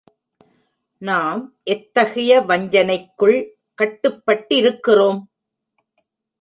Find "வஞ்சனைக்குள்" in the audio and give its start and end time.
2.41-3.37